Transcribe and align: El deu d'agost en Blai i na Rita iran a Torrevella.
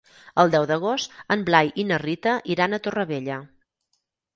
El 0.43 0.47
deu 0.55 0.65
d'agost 0.71 1.13
en 1.37 1.45
Blai 1.51 1.71
i 1.85 1.87
na 1.93 2.03
Rita 2.07 2.37
iran 2.57 2.75
a 2.75 2.85
Torrevella. 2.89 3.43